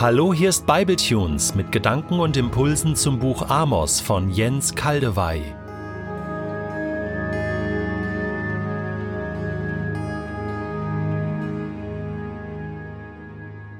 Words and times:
Hallo, 0.00 0.32
hier 0.32 0.48
ist 0.48 0.64
Bibletunes 0.64 1.54
mit 1.54 1.72
Gedanken 1.72 2.20
und 2.20 2.34
Impulsen 2.38 2.96
zum 2.96 3.18
Buch 3.18 3.50
Amos 3.50 4.00
von 4.00 4.30
Jens 4.30 4.74
Kaldewey. 4.74 5.42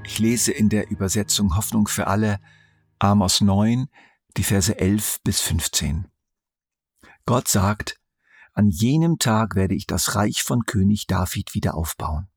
Ich 0.04 0.18
lese 0.18 0.52
in 0.52 0.68
der 0.68 0.90
Übersetzung 0.90 1.56
Hoffnung 1.56 1.88
für 1.88 2.06
alle 2.06 2.38
Amos 2.98 3.40
9, 3.40 3.88
die 4.36 4.44
Verse 4.44 4.78
11 4.78 5.22
bis 5.24 5.40
15. 5.40 6.06
Gott 7.24 7.48
sagt, 7.48 7.98
an 8.52 8.68
jenem 8.68 9.18
Tag 9.18 9.54
werde 9.54 9.74
ich 9.74 9.86
das 9.86 10.16
Reich 10.16 10.42
von 10.42 10.66
König 10.66 11.06
David 11.06 11.54
wieder 11.54 11.74
aufbauen. 11.74 12.28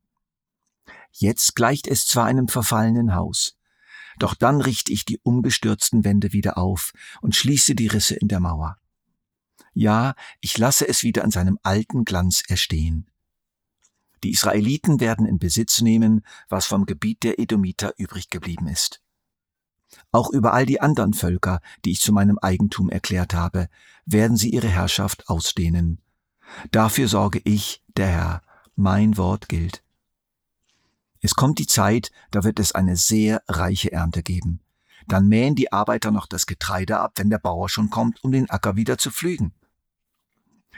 Jetzt 1.11 1.57
gleicht 1.57 1.85
es 1.85 2.05
zwar 2.05 2.23
einem 2.23 2.47
verfallenen 2.47 3.13
Haus, 3.13 3.57
doch 4.20 4.35
dann 4.35 4.62
richte 4.62 4.91
ich 4.94 5.05
die 5.05 5.20
umgestürzten 5.23 6.03
Wände 6.03 6.34
wieder 6.34 6.58
auf 6.58 6.94
und 7.22 7.35
schließe 7.35 7.76
die 7.76 7.88
Risse 7.88 8.16
in 8.16 8.27
der 8.27 8.39
Mauer. 8.39 8.77
Ja, 9.73 10.16
ich 10.39 10.58
lasse 10.58 10.88
es 10.88 11.03
wieder 11.03 11.23
an 11.23 11.31
seinem 11.31 11.58
alten 11.63 12.05
Glanz 12.05 12.44
erstehen. 12.48 13.09
Die 14.23 14.31
Israeliten 14.31 14.99
werden 14.99 15.26
in 15.26 15.39
Besitz 15.39 15.81
nehmen, 15.81 16.26
was 16.48 16.66
vom 16.66 16.86
Gebiet 16.86 17.23
der 17.23 17.39
Edomiter 17.39 17.94
übrig 17.98 18.30
geblieben 18.30 18.67
ist. 18.67 19.02
Auch 20.12 20.31
über 20.31 20.53
all 20.53 20.66
die 20.66 20.81
anderen 20.81 21.14
Völker, 21.14 21.59
die 21.86 21.91
ich 21.91 22.00
zu 22.00 22.14
meinem 22.14 22.38
Eigentum 22.39 22.89
erklärt 22.89 23.34
habe, 23.34 23.67
werden 24.05 24.38
sie 24.38 24.50
ihre 24.50 24.70
Herrschaft 24.70 25.27
ausdehnen. 25.27 26.02
Dafür 26.72 27.08
sorge 27.08 27.41
ich, 27.44 27.84
der 27.98 28.08
Herr, 28.08 28.41
mein 28.75 29.17
Wort 29.17 29.50
gilt. 29.50 29.84
Es 31.23 31.35
kommt 31.35 31.57
die 31.57 31.67
Zeit, 31.67 32.11
da 32.31 32.43
wird 32.43 32.59
es 32.59 32.73
eine 32.73 32.97
sehr 32.97 33.41
reiche 33.47 33.93
Ernte 33.93 34.23
geben. 34.23 34.59
Dann 35.07 35.30
mähen 35.30 35.55
die 35.55 35.71
Arbeiter 35.71 36.11
noch 36.11 36.27
das 36.27 36.45
Getreide 36.45 36.99
ab, 36.99 37.13
wenn 37.15 37.30
der 37.30 37.39
Bauer 37.39 37.69
schon 37.69 37.89
kommt, 37.89 38.21
um 38.25 38.33
den 38.33 38.49
Acker 38.49 38.75
wieder 38.75 38.97
zu 38.97 39.09
pflügen. 39.09 39.53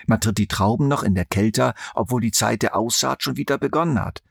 Man 0.06 0.22
tritt 0.22 0.38
die 0.38 0.48
Trauben 0.48 0.88
noch 0.88 1.02
in 1.02 1.16
der 1.16 1.26
Kälte, 1.26 1.74
obwohl 1.96 2.22
die 2.22 2.32
Zeit 2.32 2.62
der 2.62 2.76
Aussaat 2.76 3.24
schon 3.24 3.38
wieder 3.38 3.58
begonnen 3.58 4.00
hat. 4.00 4.22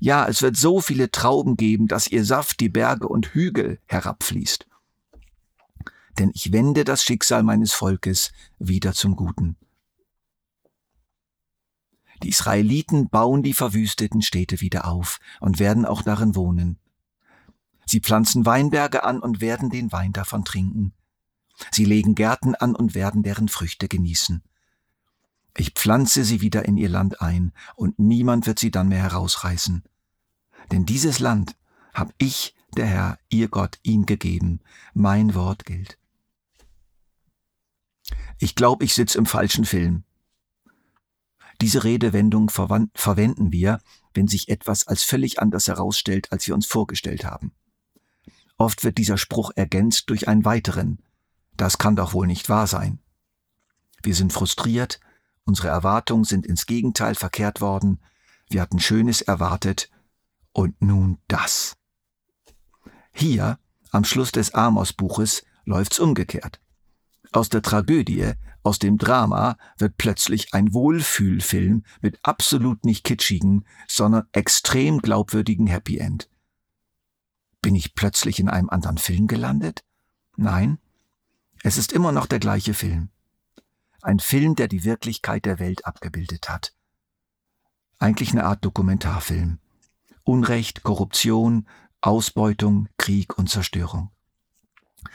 Ja, 0.00 0.26
es 0.26 0.42
wird 0.42 0.56
so 0.56 0.80
viele 0.80 1.12
Trauben 1.12 1.56
geben, 1.56 1.86
dass 1.86 2.08
ihr 2.08 2.24
Saft 2.24 2.58
die 2.58 2.68
Berge 2.68 3.06
und 3.06 3.28
Hügel 3.28 3.78
herabfließt. 3.86 4.66
Denn 6.18 6.32
ich 6.34 6.52
wende 6.52 6.82
das 6.82 7.04
Schicksal 7.04 7.44
meines 7.44 7.72
Volkes 7.72 8.32
wieder 8.58 8.92
zum 8.92 9.14
Guten. 9.14 9.56
Die 12.22 12.28
Israeliten 12.28 13.08
bauen 13.08 13.42
die 13.42 13.54
verwüsteten 13.54 14.22
Städte 14.22 14.60
wieder 14.60 14.86
auf 14.86 15.18
und 15.40 15.58
werden 15.58 15.84
auch 15.84 16.02
darin 16.02 16.34
wohnen. 16.34 16.78
Sie 17.86 18.00
pflanzen 18.00 18.46
Weinberge 18.46 19.04
an 19.04 19.20
und 19.20 19.40
werden 19.40 19.70
den 19.70 19.92
Wein 19.92 20.12
davon 20.12 20.44
trinken. 20.44 20.92
Sie 21.70 21.84
legen 21.84 22.14
Gärten 22.14 22.54
an 22.54 22.74
und 22.74 22.94
werden 22.94 23.22
deren 23.22 23.48
Früchte 23.48 23.88
genießen. 23.88 24.42
Ich 25.56 25.72
pflanze 25.72 26.24
sie 26.24 26.40
wieder 26.40 26.64
in 26.64 26.76
ihr 26.76 26.88
Land 26.88 27.20
ein, 27.20 27.52
und 27.76 27.98
niemand 27.98 28.46
wird 28.46 28.58
sie 28.58 28.70
dann 28.70 28.88
mehr 28.88 29.02
herausreißen. 29.02 29.82
Denn 30.70 30.86
dieses 30.86 31.18
Land 31.18 31.56
hab 31.92 32.14
ich, 32.16 32.54
der 32.76 32.86
Herr, 32.86 33.18
ihr 33.28 33.48
Gott, 33.48 33.78
ihm 33.82 34.06
gegeben. 34.06 34.60
Mein 34.94 35.34
Wort 35.34 35.66
gilt. 35.66 35.98
Ich 38.38 38.54
glaube, 38.54 38.84
ich 38.84 38.94
sitze 38.94 39.18
im 39.18 39.26
falschen 39.26 39.66
Film. 39.66 40.04
Diese 41.62 41.84
Redewendung 41.84 42.50
verwenden 42.50 43.52
wir, 43.52 43.78
wenn 44.14 44.26
sich 44.26 44.48
etwas 44.48 44.88
als 44.88 45.04
völlig 45.04 45.40
anders 45.40 45.68
herausstellt, 45.68 46.32
als 46.32 46.48
wir 46.48 46.56
uns 46.56 46.66
vorgestellt 46.66 47.24
haben. 47.24 47.52
Oft 48.56 48.82
wird 48.82 48.98
dieser 48.98 49.16
Spruch 49.16 49.52
ergänzt 49.54 50.10
durch 50.10 50.26
einen 50.26 50.44
weiteren. 50.44 50.98
Das 51.56 51.78
kann 51.78 51.94
doch 51.94 52.14
wohl 52.14 52.26
nicht 52.26 52.48
wahr 52.48 52.66
sein. 52.66 52.98
Wir 54.02 54.16
sind 54.16 54.32
frustriert, 54.32 54.98
unsere 55.44 55.68
Erwartungen 55.68 56.24
sind 56.24 56.46
ins 56.46 56.66
Gegenteil 56.66 57.14
verkehrt 57.14 57.60
worden, 57.60 58.00
wir 58.48 58.60
hatten 58.60 58.80
Schönes 58.80 59.22
erwartet 59.22 59.88
und 60.50 60.82
nun 60.82 61.18
das. 61.28 61.76
Hier, 63.12 63.60
am 63.92 64.02
Schluss 64.02 64.32
des 64.32 64.52
Amos-Buches, 64.52 65.44
läuft's 65.64 66.00
umgekehrt. 66.00 66.61
Aus 67.32 67.48
der 67.48 67.62
Tragödie, 67.62 68.32
aus 68.62 68.78
dem 68.78 68.98
Drama 68.98 69.56
wird 69.78 69.96
plötzlich 69.96 70.54
ein 70.54 70.72
Wohlfühlfilm 70.74 71.82
mit 72.00 72.18
absolut 72.22 72.84
nicht 72.84 73.04
kitschigen, 73.04 73.64
sondern 73.88 74.28
extrem 74.32 75.00
glaubwürdigen 75.00 75.66
Happy 75.66 75.98
End. 75.98 76.28
Bin 77.62 77.74
ich 77.74 77.94
plötzlich 77.94 78.38
in 78.38 78.48
einem 78.48 78.68
anderen 78.68 78.98
Film 78.98 79.26
gelandet? 79.26 79.82
Nein, 80.36 80.78
es 81.62 81.78
ist 81.78 81.92
immer 81.92 82.12
noch 82.12 82.26
der 82.26 82.38
gleiche 82.38 82.74
Film. 82.74 83.08
Ein 84.02 84.18
Film, 84.18 84.56
der 84.56 84.68
die 84.68 84.84
Wirklichkeit 84.84 85.44
der 85.46 85.58
Welt 85.58 85.86
abgebildet 85.86 86.48
hat. 86.48 86.74
Eigentlich 87.98 88.32
eine 88.32 88.44
Art 88.44 88.64
Dokumentarfilm. 88.64 89.58
Unrecht, 90.24 90.82
Korruption, 90.82 91.68
Ausbeutung, 92.00 92.88
Krieg 92.98 93.38
und 93.38 93.48
Zerstörung. 93.48 94.10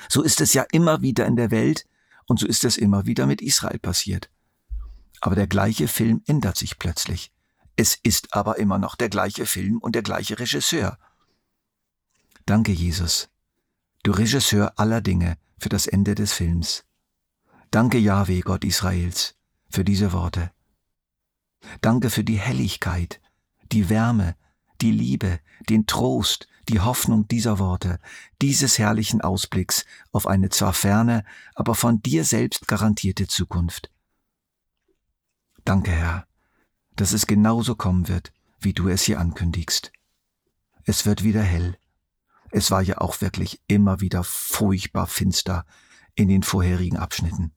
So 0.10 0.22
ist 0.22 0.42
es 0.42 0.54
ja 0.54 0.66
immer 0.72 1.02
wieder 1.02 1.26
in 1.26 1.36
der 1.36 1.52
Welt, 1.52 1.86
und 2.28 2.40
so 2.40 2.46
ist 2.46 2.64
es 2.64 2.78
immer 2.78 3.06
wieder 3.06 3.26
mit 3.26 3.42
Israel 3.42 3.80
passiert. 3.80 4.30
Aber 5.22 5.36
der 5.36 5.48
gleiche 5.48 5.88
Film 5.88 6.22
ändert 6.28 6.58
sich 6.58 6.78
plötzlich. 6.78 7.32
Es 7.76 7.96
ist 7.96 8.34
aber 8.34 8.58
immer 8.60 8.78
noch 8.78 8.96
der 8.96 9.10
gleiche 9.10 9.46
Film 9.46 9.80
und 9.80 9.96
der 9.96 10.04
gleiche 10.04 10.40
Regisseur. 10.40 10.98
Danke, 12.46 12.72
Jesus, 12.72 13.30
du 14.04 14.12
Regisseur 14.12 14.74
aller 14.78 15.02
Dinge, 15.02 15.38
für 15.60 15.70
das 15.70 15.88
Ende 15.88 16.16
des 16.16 16.34
Films. 16.34 16.86
Danke, 17.72 17.98
Yahweh, 17.98 18.42
Gott 18.42 18.64
Israels, 18.64 19.36
für 19.70 19.84
diese 19.84 20.14
Worte. 20.14 20.52
Danke 21.82 22.10
für 22.10 22.24
die 22.24 22.40
Helligkeit, 22.40 23.20
die 23.72 23.90
Wärme, 23.90 24.36
die 24.82 24.92
Liebe, 24.92 25.40
den 25.70 25.88
Trost, 25.88 26.48
die 26.70 26.80
Hoffnung 26.80 27.28
dieser 27.28 27.60
Worte, 27.60 28.00
dieses 28.42 28.78
herrlichen 28.78 29.22
Ausblicks 29.22 29.86
auf 30.12 30.28
eine 30.28 30.50
zwar 30.50 30.74
ferne, 30.74 31.24
aber 31.56 31.76
von 31.76 32.02
dir 32.02 32.26
selbst 32.26 32.68
garantierte 32.68 33.28
Zukunft. 33.28 33.92
Danke, 35.64 35.92
Herr, 35.92 36.28
dass 36.96 37.14
es 37.14 37.28
genauso 37.28 37.76
kommen 37.76 38.08
wird, 38.08 38.32
wie 38.60 38.74
du 38.74 38.88
es 38.90 39.04
hier 39.04 39.20
ankündigst. 39.20 39.92
Es 40.84 41.06
wird 41.06 41.24
wieder 41.24 41.42
hell. 41.42 41.78
Es 42.52 42.72
war 42.72 42.82
ja 42.82 43.00
auch 43.00 43.22
wirklich 43.22 43.62
immer 43.68 44.00
wieder 44.00 44.24
furchtbar 44.24 45.08
finster 45.08 45.66
in 46.16 46.30
den 46.30 46.44
vorherigen 46.44 46.98
Abschnitten. 46.98 47.52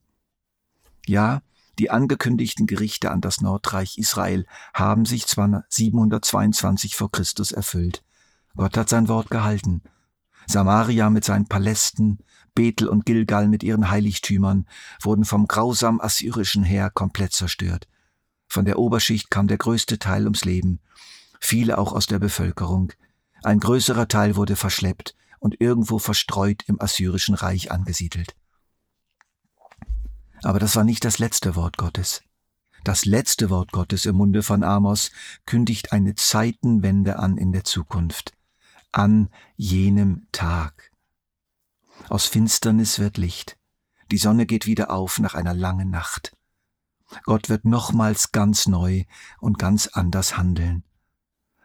Ja, 1.07 1.43
die 1.79 1.91
angekündigten 1.91 2.67
Gerichte 2.67 3.11
an 3.11 3.21
das 3.21 3.41
Nordreich 3.41 3.97
Israel 3.97 4.47
haben 4.75 5.07
sich 5.07 5.27
zwar 5.27 5.65
722 5.69 6.95
vor 6.95 7.11
Christus 7.11 7.53
erfüllt, 7.53 8.05
Gott 8.57 8.77
hat 8.77 8.89
sein 8.89 9.09
Wort 9.09 9.31
gehalten. 9.31 9.83
Samaria 10.47 11.11
mit 11.11 11.25
seinen 11.25 11.47
Palästen, 11.47 12.19
Bethel 12.55 12.89
und 12.89 13.07
Gilgal 13.07 13.49
mit 13.49 13.63
ihren 13.63 13.91
Heiligtümern 13.91 14.67
wurden 15.01 15.25
vom 15.25 15.47
grausamen 15.47 16.01
assyrischen 16.01 16.65
Heer 16.65 16.91
komplett 16.91 17.33
zerstört. 17.33 17.87
Von 18.49 18.65
der 18.65 18.79
Oberschicht 18.79 19.31
kam 19.31 19.47
der 19.47 19.59
größte 19.59 19.99
Teil 19.99 20.25
ums 20.25 20.45
Leben, 20.45 20.81
viele 21.41 21.79
auch 21.79 21.93
aus 21.93 22.07
der 22.07 22.19
Bevölkerung. 22.19 22.93
Ein 23.45 23.61
größerer 23.61 24.09
Teil 24.09 24.35
wurde 24.35 24.57
verschleppt 24.57 25.15
und 25.39 25.61
irgendwo 25.61 25.99
verstreut 25.99 26.65
im 26.67 26.81
assyrischen 26.81 27.37
Reich 27.37 27.71
angesiedelt. 27.71 28.35
Aber 30.43 30.59
das 30.59 30.75
war 30.75 30.85
nicht 30.85 31.05
das 31.05 31.19
letzte 31.19 31.55
Wort 31.55 31.77
Gottes. 31.77 32.23
Das 32.83 33.05
letzte 33.05 33.51
Wort 33.51 33.73
Gottes 33.73 34.07
im 34.07 34.17
Munde 34.17 34.43
von 34.43 34.65
Amos 34.65 35.13
kündigt 35.47 35.93
eine 35.93 36.15
Zeitenwende 36.15 37.19
an 37.19 37.37
in 37.37 37.53
der 37.53 37.65
Zukunft 37.65 38.33
an 38.93 39.29
jenem 39.57 40.27
Tag. 40.33 40.91
Aus 42.09 42.27
Finsternis 42.27 42.99
wird 42.99 43.19
Licht. 43.19 43.57
Die 44.11 44.19
Sonne 44.19 44.47
geht 44.47 44.67
wieder 44.67 44.91
auf 44.91 45.19
nach 45.19 45.35
einer 45.35 45.55
langen 45.55 45.91
Nacht. 45.91 46.37
Gott 47.25 47.49
wird 47.49 47.65
nochmals 47.65 48.33
ganz 48.33 48.67
neu 48.67 49.05
und 49.39 49.59
ganz 49.59 49.89
anders 49.89 50.37
handeln. 50.37 50.85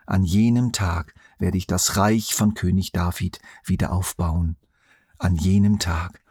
An 0.06 0.24
jenem 0.24 0.72
Tag 0.72 1.16
werde 1.39 1.57
ich 1.57 1.66
das 1.66 1.98
Reich 1.98 2.36
von 2.36 2.54
König 2.54 2.92
David 2.92 3.39
wieder 3.63 3.92
aufbauen. 3.92 4.57
An 5.18 5.36
jenem 5.36 5.80
Tag. 5.80 6.21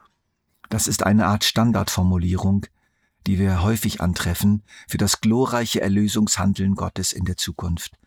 Das 0.68 0.86
ist 0.86 1.04
eine 1.04 1.26
Art 1.26 1.44
Standardformulierung, 1.44 2.66
die 3.26 3.38
wir 3.38 3.62
häufig 3.62 4.00
antreffen 4.00 4.62
für 4.86 4.98
das 4.98 5.20
glorreiche 5.20 5.80
Erlösungshandeln 5.80 6.74
Gottes 6.74 7.12
in 7.12 7.24
der 7.24 7.36
Zukunft 7.36 7.98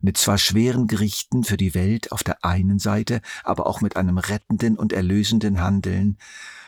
mit 0.00 0.16
zwar 0.16 0.38
schweren 0.38 0.86
Gerichten 0.86 1.44
für 1.44 1.56
die 1.56 1.74
Welt 1.74 2.12
auf 2.12 2.22
der 2.22 2.44
einen 2.44 2.78
Seite, 2.78 3.20
aber 3.44 3.66
auch 3.66 3.80
mit 3.80 3.96
einem 3.96 4.18
rettenden 4.18 4.76
und 4.76 4.92
erlösenden 4.92 5.60
Handeln 5.60 6.16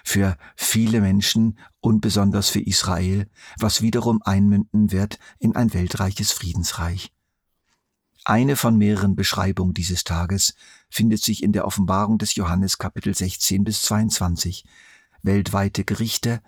für 0.04 0.36
viele 0.56 1.00
Menschen 1.00 1.58
und 1.80 2.00
besonders 2.00 2.48
für 2.48 2.60
Israel, 2.60 3.28
was 3.58 3.82
wiederum 3.82 4.20
einmünden 4.22 4.92
wird 4.92 5.18
in 5.38 5.56
ein 5.56 5.72
weltreiches 5.74 6.32
Friedensreich. 6.32 7.12
Eine 8.24 8.54
von 8.54 8.76
mehreren 8.76 9.16
Beschreibungen 9.16 9.74
dieses 9.74 10.04
Tages 10.04 10.54
findet 10.88 11.22
sich 11.22 11.42
in 11.42 11.52
der 11.52 11.66
Offenbarung 11.66 12.18
des 12.18 12.36
Johannes 12.36 12.78
Kapitel 12.78 13.14
16 13.14 13.64
bis 13.64 13.82
22. 13.82 14.64
Weltweite 15.22 15.84
Gerichte, 15.84 16.40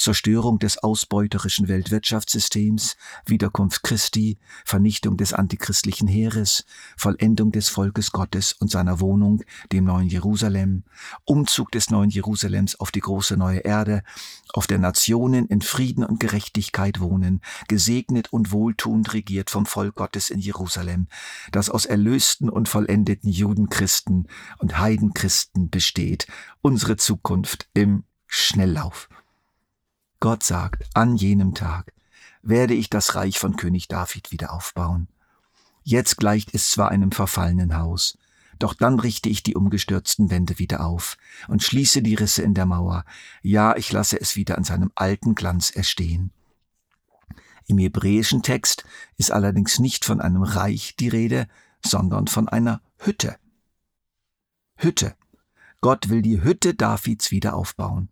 Zerstörung 0.00 0.58
des 0.58 0.78
ausbeuterischen 0.78 1.68
Weltwirtschaftssystems, 1.68 2.96
Wiederkunft 3.26 3.82
Christi, 3.82 4.38
Vernichtung 4.64 5.18
des 5.18 5.34
antichristlichen 5.34 6.08
Heeres, 6.08 6.64
Vollendung 6.96 7.52
des 7.52 7.68
Volkes 7.68 8.10
Gottes 8.10 8.54
und 8.54 8.70
seiner 8.70 9.00
Wohnung, 9.00 9.42
dem 9.72 9.84
neuen 9.84 10.08
Jerusalem, 10.08 10.84
Umzug 11.26 11.70
des 11.72 11.90
neuen 11.90 12.08
Jerusalems 12.08 12.80
auf 12.80 12.92
die 12.92 13.00
große 13.00 13.36
neue 13.36 13.58
Erde, 13.58 14.02
auf 14.54 14.66
der 14.66 14.78
Nationen 14.78 15.44
in 15.48 15.60
Frieden 15.60 16.02
und 16.02 16.18
Gerechtigkeit 16.18 17.00
wohnen, 17.00 17.42
gesegnet 17.68 18.32
und 18.32 18.52
wohltuend 18.52 19.12
regiert 19.12 19.50
vom 19.50 19.66
Volk 19.66 19.96
Gottes 19.96 20.30
in 20.30 20.38
Jerusalem, 20.38 21.08
das 21.52 21.68
aus 21.68 21.84
erlösten 21.84 22.48
und 22.48 22.70
vollendeten 22.70 23.28
Judenchristen 23.28 24.28
und 24.56 24.78
Heidenchristen 24.78 25.68
besteht, 25.68 26.26
unsere 26.62 26.96
Zukunft 26.96 27.68
im 27.74 28.04
Schnelllauf. 28.26 29.10
Gott 30.20 30.42
sagt, 30.42 30.84
an 30.92 31.16
jenem 31.16 31.54
Tag 31.54 31.94
werde 32.42 32.74
ich 32.74 32.90
das 32.90 33.14
Reich 33.14 33.38
von 33.38 33.56
König 33.56 33.88
David 33.88 34.30
wieder 34.30 34.52
aufbauen. 34.52 35.08
Jetzt 35.82 36.18
gleicht 36.18 36.54
es 36.54 36.70
zwar 36.70 36.90
einem 36.90 37.10
verfallenen 37.10 37.78
Haus, 37.78 38.18
doch 38.58 38.74
dann 38.74 39.00
richte 39.00 39.30
ich 39.30 39.42
die 39.42 39.54
umgestürzten 39.54 40.30
Wände 40.30 40.58
wieder 40.58 40.84
auf 40.84 41.16
und 41.48 41.62
schließe 41.62 42.02
die 42.02 42.14
Risse 42.14 42.42
in 42.42 42.52
der 42.52 42.66
Mauer. 42.66 43.06
Ja, 43.42 43.74
ich 43.76 43.90
lasse 43.90 44.20
es 44.20 44.36
wieder 44.36 44.58
an 44.58 44.64
seinem 44.64 44.92
alten 44.94 45.34
Glanz 45.34 45.70
erstehen. 45.70 46.32
Im 47.66 47.78
hebräischen 47.78 48.42
Text 48.42 48.84
ist 49.16 49.32
allerdings 49.32 49.78
nicht 49.78 50.04
von 50.04 50.20
einem 50.20 50.42
Reich 50.42 50.96
die 50.96 51.08
Rede, 51.08 51.48
sondern 51.82 52.26
von 52.26 52.46
einer 52.46 52.82
Hütte. 52.98 53.36
Hütte. 54.76 55.14
Gott 55.80 56.10
will 56.10 56.20
die 56.20 56.42
Hütte 56.42 56.74
Davids 56.74 57.30
wieder 57.30 57.54
aufbauen. 57.54 58.10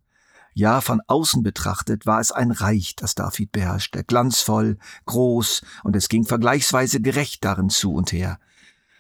Ja, 0.59 0.81
von 0.81 1.01
außen 1.07 1.45
betrachtet 1.45 2.05
war 2.05 2.19
es 2.19 2.33
ein 2.33 2.51
Reich, 2.51 2.97
das 2.97 3.15
David 3.15 3.53
beherrschte, 3.53 4.03
glanzvoll, 4.03 4.77
groß, 5.07 5.63
und 5.85 5.95
es 5.95 6.09
ging 6.09 6.25
vergleichsweise 6.25 7.01
gerecht 7.01 7.45
darin 7.45 7.71
zu 7.71 7.95
und 7.95 8.11
her. 8.11 8.41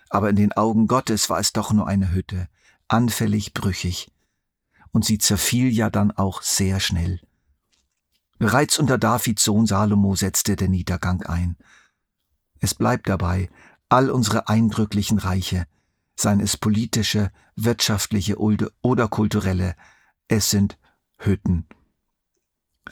Aber 0.09 0.31
in 0.31 0.37
den 0.37 0.53
Augen 0.53 0.87
Gottes 0.87 1.29
war 1.31 1.41
es 1.41 1.53
doch 1.53 1.73
nur 1.73 1.89
eine 1.89 2.13
Hütte, 2.13 2.49
anfällig, 2.87 3.55
brüchig. 3.55 4.13
Und 4.93 5.05
sie 5.05 5.19
zerfiel 5.19 5.69
ja 5.75 5.91
dann 5.91 6.13
auch 6.13 6.43
sehr 6.43 6.79
schnell. 6.79 7.21
Bereits 8.39 8.79
unter 8.79 8.97
Davids 8.97 9.43
Sohn 9.43 9.67
Salomo 9.67 10.15
setzte 10.15 10.55
der 10.55 10.69
Niedergang 10.69 11.25
ein. 11.25 11.57
Es 12.61 12.73
bleibt 12.73 13.09
dabei, 13.09 13.51
all 13.89 14.11
unsere 14.11 14.49
eindrücklichen 14.49 15.19
Reiche, 15.19 15.67
seien 16.15 16.39
es 16.39 16.57
politische, 16.57 17.33
wirtschaftliche 17.57 18.39
oder 18.39 19.09
kulturelle, 19.09 19.75
es 20.29 20.51
sind 20.51 20.79
Hütten. 21.19 21.67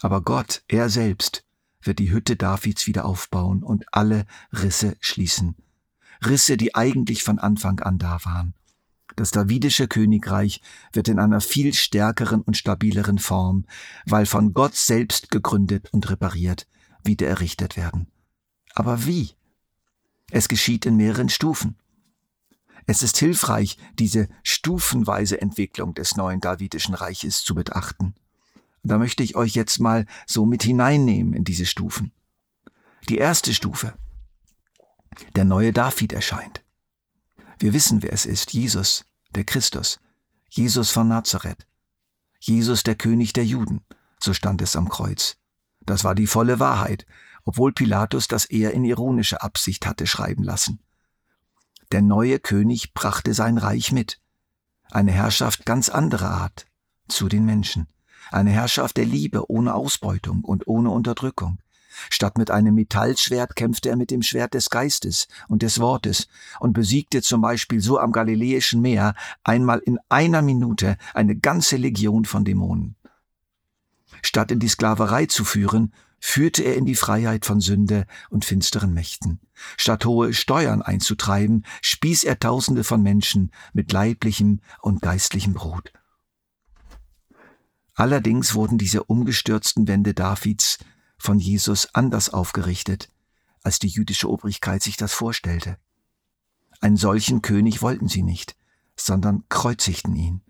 Aber 0.00 0.20
Gott, 0.20 0.62
er 0.68 0.90
selbst, 0.90 1.44
wird 1.80 1.98
die 1.98 2.12
Hütte 2.12 2.36
Davids 2.36 2.86
wieder 2.86 3.04
aufbauen 3.04 3.62
und 3.62 3.84
alle 3.92 4.26
Risse 4.52 4.96
schließen. 5.00 5.56
Risse, 6.24 6.56
die 6.56 6.74
eigentlich 6.74 7.22
von 7.22 7.38
Anfang 7.38 7.80
an 7.80 7.98
da 7.98 8.24
waren. 8.24 8.54
Das 9.14 9.30
davidische 9.30 9.88
Königreich 9.88 10.60
wird 10.92 11.08
in 11.08 11.18
einer 11.18 11.40
viel 11.40 11.72
stärkeren 11.72 12.42
und 12.42 12.56
stabileren 12.56 13.18
Form, 13.18 13.64
weil 14.04 14.26
von 14.26 14.52
Gott 14.52 14.74
selbst 14.74 15.30
gegründet 15.30 15.88
und 15.92 16.10
repariert, 16.10 16.66
wieder 17.02 17.26
errichtet 17.26 17.76
werden. 17.76 18.08
Aber 18.74 19.06
wie? 19.06 19.30
Es 20.30 20.48
geschieht 20.48 20.84
in 20.84 20.96
mehreren 20.96 21.30
Stufen. 21.30 21.76
Es 22.86 23.02
ist 23.02 23.18
hilfreich, 23.18 23.78
diese 23.98 24.28
stufenweise 24.44 25.40
Entwicklung 25.40 25.94
des 25.94 26.16
neuen 26.16 26.40
Davidischen 26.40 26.94
Reiches 26.94 27.42
zu 27.42 27.54
betrachten. 27.54 28.14
Da 28.84 28.98
möchte 28.98 29.24
ich 29.24 29.34
euch 29.34 29.54
jetzt 29.54 29.80
mal 29.80 30.06
so 30.26 30.46
mit 30.46 30.62
hineinnehmen 30.62 31.34
in 31.34 31.42
diese 31.42 31.66
Stufen. 31.66 32.12
Die 33.08 33.18
erste 33.18 33.52
Stufe. 33.52 33.94
Der 35.34 35.44
neue 35.44 35.72
David 35.72 36.12
erscheint. 36.12 36.62
Wir 37.58 37.72
wissen, 37.72 38.02
wer 38.02 38.12
es 38.12 38.26
ist. 38.26 38.52
Jesus, 38.52 39.04
der 39.34 39.42
Christus. 39.42 39.98
Jesus 40.48 40.92
von 40.92 41.08
Nazareth. 41.08 41.66
Jesus, 42.38 42.84
der 42.84 42.94
König 42.94 43.32
der 43.32 43.44
Juden. 43.44 43.80
So 44.20 44.32
stand 44.32 44.62
es 44.62 44.76
am 44.76 44.88
Kreuz. 44.88 45.36
Das 45.80 46.04
war 46.04 46.14
die 46.14 46.26
volle 46.28 46.60
Wahrheit, 46.60 47.06
obwohl 47.44 47.72
Pilatus 47.72 48.28
das 48.28 48.44
eher 48.44 48.72
in 48.72 48.84
ironischer 48.84 49.42
Absicht 49.42 49.86
hatte 49.86 50.06
schreiben 50.06 50.44
lassen. 50.44 50.80
Der 51.92 52.02
neue 52.02 52.38
König 52.38 52.94
brachte 52.94 53.34
sein 53.34 53.58
Reich 53.58 53.92
mit. 53.92 54.20
Eine 54.90 55.12
Herrschaft 55.12 55.64
ganz 55.64 55.88
anderer 55.88 56.30
Art 56.30 56.66
zu 57.08 57.28
den 57.28 57.44
Menschen. 57.44 57.86
Eine 58.30 58.50
Herrschaft 58.50 58.96
der 58.96 59.04
Liebe 59.04 59.50
ohne 59.50 59.74
Ausbeutung 59.74 60.42
und 60.42 60.66
ohne 60.66 60.90
Unterdrückung. 60.90 61.58
Statt 62.10 62.36
mit 62.36 62.50
einem 62.50 62.74
Metallschwert 62.74 63.56
kämpfte 63.56 63.88
er 63.88 63.96
mit 63.96 64.10
dem 64.10 64.22
Schwert 64.22 64.54
des 64.54 64.68
Geistes 64.68 65.28
und 65.48 65.62
des 65.62 65.80
Wortes 65.80 66.28
und 66.60 66.72
besiegte 66.72 67.22
zum 67.22 67.40
Beispiel 67.40 67.80
so 67.80 67.98
am 67.98 68.12
Galiläischen 68.12 68.82
Meer 68.82 69.14
einmal 69.44 69.78
in 69.78 69.98
einer 70.08 70.42
Minute 70.42 70.98
eine 71.14 71.36
ganze 71.36 71.76
Legion 71.76 72.24
von 72.24 72.44
Dämonen. 72.44 72.96
Statt 74.22 74.50
in 74.50 74.58
die 74.58 74.68
Sklaverei 74.68 75.26
zu 75.26 75.44
führen, 75.44 75.92
führte 76.26 76.64
er 76.64 76.74
in 76.74 76.84
die 76.84 76.96
Freiheit 76.96 77.46
von 77.46 77.60
Sünde 77.60 78.04
und 78.30 78.44
finsteren 78.44 78.92
Mächten. 78.92 79.38
Statt 79.76 80.04
hohe 80.04 80.34
Steuern 80.34 80.82
einzutreiben, 80.82 81.64
spieß 81.82 82.24
er 82.24 82.40
Tausende 82.40 82.82
von 82.82 83.00
Menschen 83.00 83.52
mit 83.72 83.92
leiblichem 83.92 84.60
und 84.82 85.02
geistlichem 85.02 85.54
Brot. 85.54 85.92
Allerdings 87.94 88.54
wurden 88.54 88.76
diese 88.76 89.04
umgestürzten 89.04 89.86
Wände 89.86 90.14
Davids 90.14 90.78
von 91.16 91.38
Jesus 91.38 91.94
anders 91.94 92.28
aufgerichtet, 92.34 93.08
als 93.62 93.78
die 93.78 93.88
jüdische 93.88 94.28
Obrigkeit 94.28 94.82
sich 94.82 94.96
das 94.96 95.12
vorstellte. 95.12 95.78
Einen 96.80 96.96
solchen 96.96 97.40
König 97.40 97.82
wollten 97.82 98.08
sie 98.08 98.24
nicht, 98.24 98.56
sondern 98.96 99.44
kreuzigten 99.48 100.16
ihn. 100.16 100.42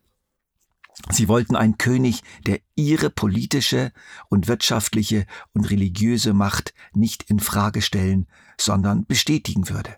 Sie 1.11 1.29
wollten 1.29 1.57
einen 1.57 1.79
König, 1.79 2.23
der 2.47 2.61
ihre 2.75 3.11
politische 3.11 3.93
und 4.29 4.49
wirtschaftliche 4.49 5.27
und 5.53 5.71
religiöse 5.71 6.33
Macht 6.33 6.75
nicht 6.95 7.25
in 7.25 7.39
Frage 7.39 7.83
stellen, 7.83 8.27
sondern 8.59 9.07
bestätigen 9.07 9.69
würde. 9.69 9.97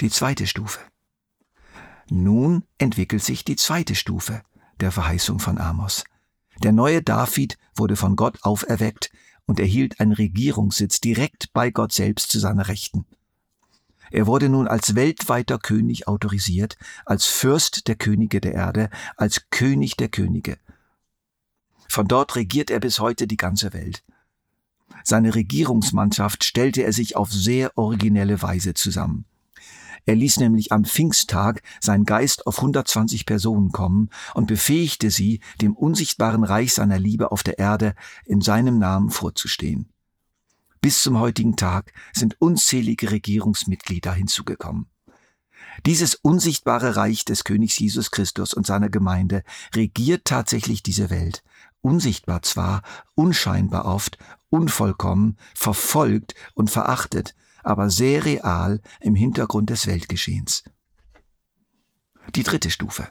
Die 0.00 0.10
zweite 0.10 0.46
Stufe. 0.46 0.80
Nun 2.08 2.64
entwickelt 2.78 3.22
sich 3.22 3.44
die 3.44 3.56
zweite 3.56 3.94
Stufe 3.94 4.42
der 4.80 4.92
Verheißung 4.92 5.40
von 5.40 5.58
Amos. 5.58 6.04
Der 6.62 6.72
neue 6.72 7.02
David 7.02 7.58
wurde 7.74 7.96
von 7.96 8.16
Gott 8.16 8.38
auferweckt 8.42 9.10
und 9.46 9.60
erhielt 9.60 10.00
einen 10.00 10.12
Regierungssitz 10.12 11.00
direkt 11.00 11.52
bei 11.52 11.70
Gott 11.70 11.92
selbst 11.92 12.30
zu 12.30 12.38
seiner 12.38 12.68
Rechten. 12.68 13.04
Er 14.10 14.26
wurde 14.26 14.48
nun 14.48 14.66
als 14.66 14.94
weltweiter 14.94 15.58
König 15.58 16.08
autorisiert, 16.08 16.76
als 17.06 17.26
Fürst 17.26 17.88
der 17.88 17.96
Könige 17.96 18.40
der 18.40 18.54
Erde, 18.54 18.90
als 19.16 19.48
König 19.50 19.96
der 19.96 20.08
Könige. 20.08 20.58
Von 21.88 22.06
dort 22.06 22.36
regiert 22.36 22.70
er 22.70 22.80
bis 22.80 23.00
heute 23.00 23.26
die 23.26 23.36
ganze 23.36 23.72
Welt. 23.72 24.04
Seine 25.04 25.34
Regierungsmannschaft 25.34 26.44
stellte 26.44 26.82
er 26.82 26.92
sich 26.92 27.16
auf 27.16 27.32
sehr 27.32 27.76
originelle 27.76 28.42
Weise 28.42 28.74
zusammen. 28.74 29.24
Er 30.06 30.16
ließ 30.16 30.38
nämlich 30.38 30.72
am 30.72 30.84
Pfingsttag 30.84 31.62
sein 31.80 32.04
Geist 32.04 32.46
auf 32.46 32.56
120 32.56 33.26
Personen 33.26 33.70
kommen 33.70 34.08
und 34.34 34.46
befähigte 34.46 35.10
sie, 35.10 35.40
dem 35.60 35.76
unsichtbaren 35.76 36.42
Reich 36.42 36.74
seiner 36.74 36.98
Liebe 36.98 37.30
auf 37.32 37.42
der 37.42 37.58
Erde 37.58 37.94
in 38.24 38.40
seinem 38.40 38.78
Namen 38.78 39.10
vorzustehen. 39.10 39.92
Bis 40.80 41.02
zum 41.02 41.18
heutigen 41.18 41.56
Tag 41.56 41.92
sind 42.14 42.40
unzählige 42.40 43.10
Regierungsmitglieder 43.10 44.12
hinzugekommen. 44.12 44.88
Dieses 45.84 46.14
unsichtbare 46.14 46.96
Reich 46.96 47.24
des 47.24 47.44
Königs 47.44 47.78
Jesus 47.78 48.10
Christus 48.10 48.54
und 48.54 48.66
seiner 48.66 48.88
Gemeinde 48.88 49.42
regiert 49.74 50.24
tatsächlich 50.24 50.82
diese 50.82 51.10
Welt, 51.10 51.42
unsichtbar 51.82 52.42
zwar, 52.42 52.82
unscheinbar 53.14 53.84
oft, 53.84 54.18
unvollkommen, 54.48 55.36
verfolgt 55.54 56.34
und 56.54 56.70
verachtet, 56.70 57.34
aber 57.62 57.90
sehr 57.90 58.24
real 58.24 58.80
im 59.00 59.14
Hintergrund 59.14 59.70
des 59.70 59.86
Weltgeschehens. 59.86 60.64
Die 62.34 62.42
dritte 62.42 62.70
Stufe. 62.70 63.08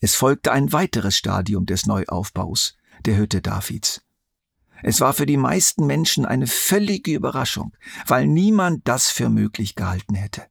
Es 0.00 0.14
folgte 0.14 0.52
ein 0.52 0.72
weiteres 0.72 1.16
Stadium 1.16 1.66
des 1.66 1.86
Neuaufbaus, 1.86 2.76
der 3.04 3.16
Hütte 3.16 3.42
Davids. 3.42 4.02
Es 4.82 5.00
war 5.00 5.12
für 5.12 5.26
die 5.26 5.36
meisten 5.36 5.86
Menschen 5.86 6.24
eine 6.24 6.46
völlige 6.46 7.12
Überraschung, 7.12 7.72
weil 8.06 8.26
niemand 8.26 8.86
das 8.86 9.10
für 9.10 9.28
möglich 9.28 9.74
gehalten 9.74 10.14
hätte. 10.14 10.46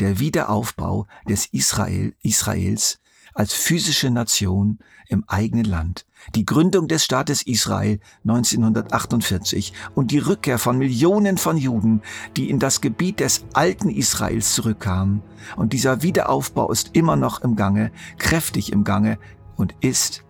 Der 0.00 0.18
Wiederaufbau 0.18 1.06
des 1.28 1.46
Israel, 1.46 2.14
Israels 2.22 3.00
als 3.32 3.52
physische 3.52 4.10
Nation 4.10 4.78
im 5.08 5.24
eigenen 5.26 5.64
Land, 5.64 6.06
die 6.34 6.44
Gründung 6.44 6.86
des 6.86 7.04
Staates 7.04 7.42
Israel 7.42 7.98
1948 8.22 9.72
und 9.94 10.12
die 10.12 10.18
Rückkehr 10.18 10.58
von 10.58 10.78
Millionen 10.78 11.36
von 11.36 11.56
Juden, 11.56 12.02
die 12.36 12.48
in 12.48 12.60
das 12.60 12.80
Gebiet 12.80 13.20
des 13.20 13.44
alten 13.52 13.90
Israels 13.90 14.54
zurückkamen. 14.54 15.22
Und 15.56 15.72
dieser 15.72 16.02
Wiederaufbau 16.02 16.70
ist 16.70 16.90
immer 16.92 17.16
noch 17.16 17.42
im 17.42 17.56
Gange, 17.56 17.90
kräftig 18.18 18.72
im 18.72 18.84
Gange 18.84 19.18
und 19.56 19.74
ist 19.80 20.24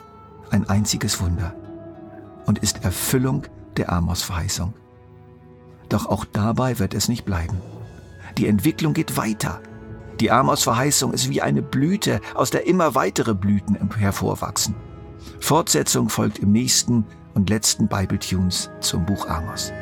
ein 0.50 0.68
einziges 0.68 1.20
Wunder 1.20 1.54
und 2.46 2.58
ist 2.58 2.84
Erfüllung 2.84 3.44
der 3.76 3.92
Amos-Verheißung. 3.92 4.74
Doch 5.88 6.06
auch 6.06 6.24
dabei 6.24 6.78
wird 6.78 6.94
es 6.94 7.08
nicht 7.08 7.24
bleiben. 7.24 7.60
Die 8.38 8.46
Entwicklung 8.46 8.94
geht 8.94 9.16
weiter. 9.16 9.60
Die 10.20 10.30
Amos-Verheißung 10.30 11.12
ist 11.12 11.28
wie 11.28 11.42
eine 11.42 11.62
Blüte, 11.62 12.20
aus 12.34 12.50
der 12.50 12.66
immer 12.66 12.94
weitere 12.94 13.34
Blüten 13.34 13.76
hervorwachsen. 13.96 14.74
Fortsetzung 15.40 16.08
folgt 16.08 16.38
im 16.38 16.52
nächsten 16.52 17.04
und 17.34 17.50
letzten 17.50 17.88
Bible 17.88 18.18
Tunes 18.18 18.70
zum 18.80 19.04
Buch 19.04 19.28
Amos. 19.28 19.72